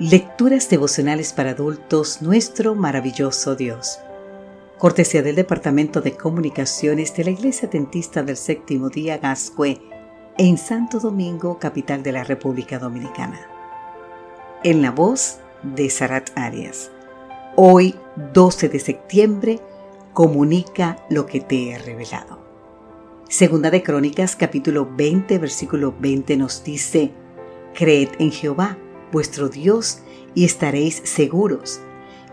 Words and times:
Lecturas 0.00 0.70
devocionales 0.70 1.34
para 1.34 1.50
adultos, 1.50 2.22
nuestro 2.22 2.74
maravilloso 2.74 3.54
Dios. 3.54 3.98
Cortesía 4.78 5.20
del 5.20 5.36
Departamento 5.36 6.00
de 6.00 6.16
Comunicaciones 6.16 7.14
de 7.14 7.24
la 7.24 7.32
Iglesia 7.32 7.68
Dentista 7.68 8.22
del 8.22 8.38
Séptimo 8.38 8.88
Día 8.88 9.18
Gascue 9.18 9.78
en 10.38 10.56
Santo 10.56 11.00
Domingo, 11.00 11.58
capital 11.58 12.02
de 12.02 12.12
la 12.12 12.24
República 12.24 12.78
Dominicana. 12.78 13.46
En 14.64 14.80
la 14.80 14.90
voz 14.90 15.40
de 15.62 15.90
Sarat 15.90 16.30
Arias. 16.34 16.90
Hoy, 17.56 17.94
12 18.32 18.70
de 18.70 18.78
septiembre, 18.78 19.60
comunica 20.14 20.96
lo 21.10 21.26
que 21.26 21.40
te 21.40 21.72
he 21.72 21.78
revelado. 21.78 22.42
Segunda 23.28 23.70
de 23.70 23.82
Crónicas, 23.82 24.34
capítulo 24.34 24.88
20, 24.96 25.38
versículo 25.38 25.94
20 26.00 26.38
nos 26.38 26.64
dice, 26.64 27.12
Creed 27.74 28.08
en 28.18 28.32
Jehová 28.32 28.78
vuestro 29.12 29.48
Dios 29.48 30.00
y 30.34 30.44
estaréis 30.44 31.02
seguros. 31.04 31.80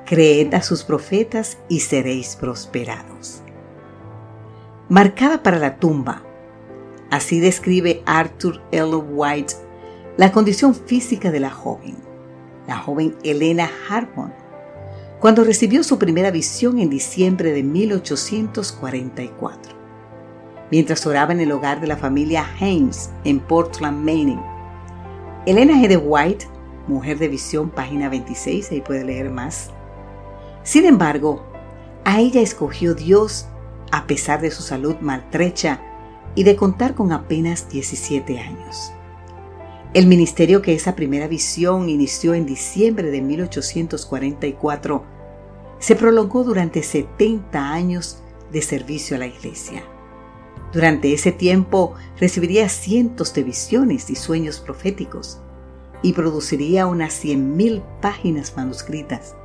Creed 0.05 0.53
a 0.53 0.61
sus 0.61 0.83
profetas 0.83 1.57
y 1.67 1.81
seréis 1.81 2.35
prosperados. 2.35 3.41
Marcada 4.89 5.43
para 5.43 5.59
la 5.59 5.77
tumba. 5.77 6.23
Así 7.09 7.39
describe 7.39 8.01
Arthur 8.05 8.61
L. 8.71 8.95
White 8.95 9.67
la 10.17 10.31
condición 10.31 10.73
física 10.73 11.29
de 11.29 11.39
la 11.39 11.51
joven, 11.51 11.95
la 12.67 12.79
joven 12.79 13.15
Elena 13.23 13.69
Harmon, 13.87 14.33
cuando 15.19 15.43
recibió 15.43 15.83
su 15.83 15.99
primera 15.99 16.31
visión 16.31 16.79
en 16.79 16.89
diciembre 16.89 17.51
de 17.51 17.61
1844. 17.61 19.77
Mientras 20.71 21.05
oraba 21.05 21.33
en 21.33 21.41
el 21.41 21.51
hogar 21.51 21.79
de 21.79 21.85
la 21.87 21.97
familia 21.97 22.43
Haynes 22.59 23.11
en 23.23 23.39
Portland, 23.39 24.03
Maine, 24.03 24.41
Elena 25.45 25.75
G. 25.75 26.01
White 26.03 26.47
Mujer 26.87 27.19
de 27.19 27.27
Visión, 27.27 27.69
página 27.69 28.09
26, 28.09 28.71
ahí 28.71 28.81
puede 28.81 29.03
leer 29.03 29.29
más. 29.29 29.71
Sin 30.63 30.85
embargo, 30.85 31.45
a 32.05 32.19
ella 32.19 32.41
escogió 32.41 32.95
Dios 32.95 33.47
a 33.91 34.07
pesar 34.07 34.41
de 34.41 34.51
su 34.51 34.63
salud 34.63 34.95
maltrecha 35.01 35.81
y 36.35 36.43
de 36.43 36.55
contar 36.55 36.93
con 36.95 37.11
apenas 37.11 37.69
17 37.69 38.39
años. 38.39 38.91
El 39.93 40.07
ministerio 40.07 40.61
que 40.61 40.73
esa 40.73 40.95
primera 40.95 41.27
visión 41.27 41.89
inició 41.89 42.33
en 42.33 42.45
diciembre 42.45 43.09
de 43.09 43.21
1844 43.21 45.03
se 45.79 45.95
prolongó 45.95 46.43
durante 46.43 46.83
70 46.83 47.73
años 47.73 48.21
de 48.51 48.61
servicio 48.61 49.15
a 49.15 49.19
la 49.19 49.27
iglesia. 49.27 49.83
Durante 50.73 51.13
ese 51.13 51.31
tiempo 51.31 51.93
recibiría 52.19 52.67
cientos 52.69 53.33
de 53.33 53.43
visiones 53.43 54.09
y 54.09 54.15
sueños 54.15 54.59
proféticos 54.59 55.39
y 56.01 56.13
produciría 56.13 56.87
unas 56.87 57.23
100.000 57.23 57.83
páginas 58.01 58.53
manuscritas, 58.55 59.35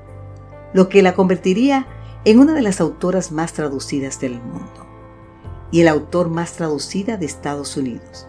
lo 0.72 0.88
que 0.88 1.02
la 1.02 1.14
convertiría 1.14 1.86
en 2.24 2.38
una 2.38 2.54
de 2.54 2.62
las 2.62 2.80
autoras 2.80 3.32
más 3.32 3.52
traducidas 3.52 4.20
del 4.20 4.40
mundo 4.40 4.86
y 5.70 5.80
el 5.80 5.88
autor 5.88 6.28
más 6.28 6.52
traducida 6.52 7.16
de 7.16 7.26
Estados 7.26 7.76
Unidos. 7.76 8.28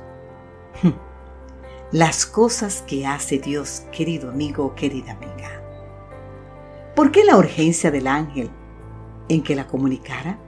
Las 1.91 2.25
cosas 2.25 2.81
que 2.87 3.05
hace 3.05 3.37
Dios, 3.37 3.83
querido 3.91 4.31
amigo, 4.31 4.73
querida 4.73 5.11
amiga. 5.11 5.61
¿Por 6.95 7.11
qué 7.11 7.23
la 7.23 7.37
urgencia 7.37 7.91
del 7.91 8.07
ángel 8.07 8.49
en 9.29 9.43
que 9.43 9.55
la 9.55 9.67
comunicara? 9.67 10.39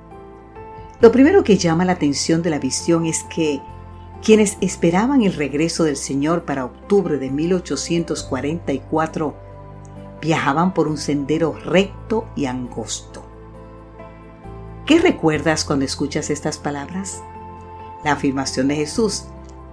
Lo 1.02 1.12
primero 1.12 1.44
que 1.44 1.58
llama 1.58 1.86
la 1.86 1.92
atención 1.92 2.42
de 2.42 2.50
la 2.50 2.58
visión 2.58 3.06
es 3.06 3.24
que 3.26 3.62
quienes 4.24 4.58
esperaban 4.62 5.22
el 5.22 5.34
regreso 5.34 5.84
del 5.84 5.98
Señor 5.98 6.46
para 6.46 6.66
octubre 6.66 7.18
de 7.18 7.30
1844 7.30 9.36
viajaban 10.22 10.74
por 10.74 10.88
un 10.88 10.98
sendero 10.98 11.54
recto 11.54 12.26
y 12.36 12.46
angosto. 12.46 13.24
¿Qué 14.86 15.00
recuerdas 15.00 15.66
cuando 15.66 15.86
escuchas 15.86 16.30
estas 16.30 16.58
palabras? 16.58 17.22
La 18.04 18.14
afirmación 18.14 18.68
de 18.68 18.76
Jesús, 18.76 19.26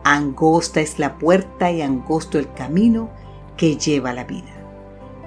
angosta 0.05 0.81
es 0.81 0.99
la 0.99 1.19
puerta 1.19 1.71
y 1.71 1.83
angosto 1.83 2.39
el 2.39 2.53
camino 2.55 3.11
que 3.57 3.77
lleva 3.77 4.13
la 4.13 4.25
vida. 4.25 4.53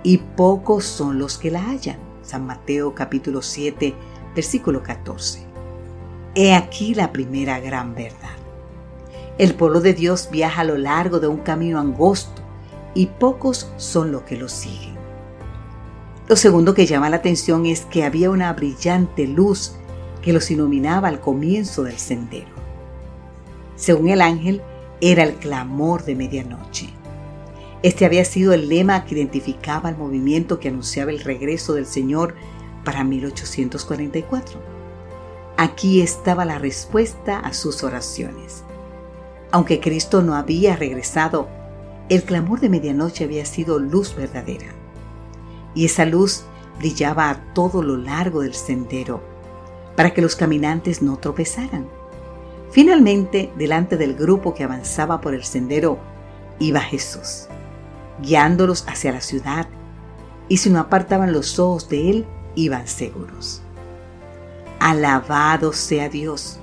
Y 0.04 0.18
pocos 0.18 0.86
son 0.86 1.20
los 1.20 1.38
que 1.38 1.52
la 1.52 1.62
hallan. 1.62 2.00
San 2.22 2.46
Mateo 2.46 2.96
capítulo 2.96 3.42
7, 3.42 3.94
versículo 4.36 4.82
14. 4.82 5.46
He 6.34 6.54
aquí 6.54 6.96
la 6.96 7.12
primera 7.12 7.60
gran 7.60 7.96
verdad. 7.96 8.45
El 9.38 9.54
pueblo 9.54 9.82
de 9.82 9.94
Dios 9.94 10.30
viaja 10.32 10.62
a 10.62 10.66
lo 10.66 10.78
largo 10.78 11.20
de 11.20 11.28
un 11.28 11.40
camino 11.40 11.80
angosto 11.80 12.42
y 12.94 13.08
pocos 13.08 13.70
son 13.76 14.14
los 14.14 14.22
que 14.22 14.38
lo 14.38 14.48
siguen. 14.48 14.96
Lo 16.30 16.38
segundo 16.38 16.74
que 16.74 16.86
llama 16.86 17.10
la 17.10 17.18
atención 17.18 17.66
es 17.66 17.82
que 17.82 18.06
había 18.06 18.30
una 18.30 18.54
brillante 18.54 19.28
luz 19.28 19.76
que 20.22 20.32
los 20.32 20.50
iluminaba 20.52 21.10
al 21.10 21.20
comienzo 21.20 21.84
del 21.84 21.98
sendero. 21.98 22.48
Según 23.76 24.10
el 24.10 24.22
ángel, 24.22 24.62
era 25.02 25.24
el 25.24 25.36
clamor 25.36 26.06
de 26.06 26.16
medianoche. 26.16 26.90
Este 27.84 28.06
había 28.06 28.24
sido 28.24 28.54
el 28.54 28.70
lema 28.70 29.04
que 29.04 29.16
identificaba 29.16 29.90
el 29.90 29.98
movimiento 29.98 30.60
que 30.62 30.70
anunciaba 30.70 31.12
el 31.12 31.20
regreso 31.20 31.74
del 31.74 31.86
Señor 31.86 32.36
para 32.86 33.04
1844. 33.04 34.60
Aquí 35.58 36.02
estaba 36.02 36.46
la 36.46 36.58
respuesta 36.58 37.38
a 37.40 37.54
sus 37.54 37.84
oraciones. 37.84 38.64
Aunque 39.56 39.80
Cristo 39.80 40.22
no 40.22 40.36
había 40.36 40.76
regresado, 40.76 41.48
el 42.10 42.24
clamor 42.24 42.60
de 42.60 42.68
medianoche 42.68 43.24
había 43.24 43.46
sido 43.46 43.80
luz 43.80 44.14
verdadera. 44.14 44.68
Y 45.74 45.86
esa 45.86 46.04
luz 46.04 46.44
brillaba 46.78 47.30
a 47.30 47.54
todo 47.54 47.82
lo 47.82 47.96
largo 47.96 48.42
del 48.42 48.54
sendero, 48.54 49.24
para 49.96 50.14
que 50.14 50.22
los 50.22 50.36
caminantes 50.36 51.02
no 51.02 51.16
tropezaran. 51.16 51.88
Finalmente, 52.70 53.50
delante 53.58 53.96
del 53.96 54.16
grupo 54.16 54.54
que 54.54 54.66
avanzaba 54.66 55.22
por 55.22 55.34
el 55.34 55.46
sendero, 55.46 56.00
iba 56.60 56.82
Jesús, 56.82 57.48
guiándolos 58.22 58.84
hacia 58.90 59.14
la 59.14 59.22
ciudad, 59.22 59.70
y 60.50 60.58
si 60.58 60.70
no 60.70 60.82
apartaban 60.82 61.32
los 61.32 61.60
ojos 61.60 61.88
de 61.88 62.10
él, 62.10 62.26
iban 62.56 62.90
seguros. 62.90 63.62
Alabado 64.82 65.72
sea 65.72 66.10
Dios 66.10 66.60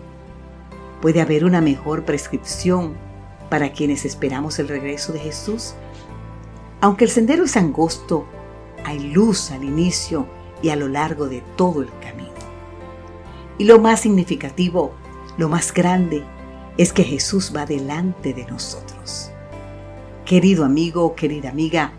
¿Puede 1.03 1.21
haber 1.21 1.45
una 1.45 1.61
mejor 1.61 2.05
prescripción 2.05 2.95
para 3.51 3.73
quienes 3.73 4.05
esperamos 4.05 4.61
el 4.61 4.69
regreso 4.69 5.13
de 5.13 5.19
Jesús? 5.19 5.75
Aunque 6.81 7.05
el 7.05 7.11
sendero 7.11 7.43
es 7.43 7.57
angosto, 7.57 8.25
hay 8.85 9.01
luz 9.01 9.51
al 9.51 9.65
inicio 9.65 10.29
y 10.63 10.69
a 10.69 10.77
lo 10.77 10.87
largo 10.87 11.29
de 11.29 11.43
todo 11.57 11.83
el 11.83 11.91
camino. 11.99 12.31
Y 13.59 13.65
lo 13.65 13.81
más 13.81 13.99
significativo, 13.99 14.93
lo 15.39 15.49
más 15.49 15.75
grande, 15.75 16.23
es 16.79 16.93
que 16.93 17.03
Jesús 17.03 17.53
va 17.55 17.67
delante 17.67 18.33
de 18.33 18.47
nosotros. 18.47 19.33
Querido 20.25 20.65
amigo, 20.65 21.17
querida 21.17 21.51
amiga, 21.51 21.95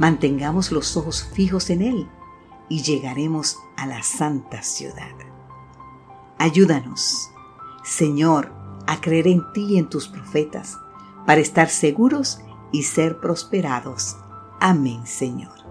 mantengamos 0.00 0.72
los 0.72 0.96
ojos 0.96 1.22
fijos 1.22 1.70
en 1.70 1.82
Él 1.82 2.08
y 2.68 2.82
llegaremos 2.82 3.60
a 3.76 3.86
la 3.86 4.02
santa 4.02 4.64
ciudad. 4.64 5.14
Ayúdanos 6.36 7.30
Señor, 7.84 8.50
a 8.86 9.00
creer 9.00 9.28
en 9.28 9.52
ti 9.52 9.66
y 9.74 9.78
en 9.78 9.88
tus 9.88 10.08
profetas, 10.08 10.78
para 11.26 11.40
estar 11.40 11.68
seguros 11.68 12.40
y 12.72 12.84
ser 12.84 13.20
prosperados. 13.20 14.16
Amén, 14.58 15.06
Señor. 15.06 15.63